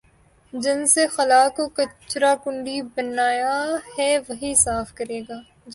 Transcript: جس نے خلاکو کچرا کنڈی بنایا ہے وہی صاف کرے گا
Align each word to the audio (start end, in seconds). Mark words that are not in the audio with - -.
جس 0.53 0.97
نے 0.97 1.05
خلاکو 1.15 1.63
کچرا 1.75 2.33
کنڈی 2.43 2.77
بنایا 2.95 3.53
ہے 3.95 4.11
وہی 4.27 4.53
صاف 4.55 4.87
کرے 4.97 5.19
گا 5.29 5.39